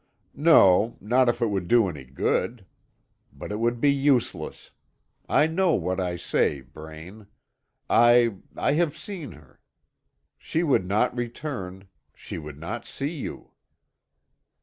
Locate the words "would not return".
10.63-11.87